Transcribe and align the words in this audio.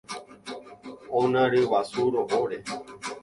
ona 1.19 1.41
ryguasu 1.51 1.99
ro'óre 2.13 2.57